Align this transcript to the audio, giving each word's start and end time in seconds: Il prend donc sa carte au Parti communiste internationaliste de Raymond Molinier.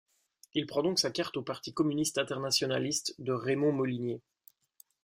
Il 0.55 0.65
prend 0.65 0.81
donc 0.81 0.97
sa 0.97 1.11
carte 1.11 1.37
au 1.37 1.43
Parti 1.43 1.75
communiste 1.75 2.17
internationaliste 2.17 3.13
de 3.19 3.33
Raymond 3.33 3.71
Molinier. 3.73 4.19